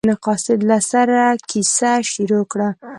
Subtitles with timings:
[0.25, 1.19] قاصد له سره
[1.49, 2.69] کیسه شروع کړله.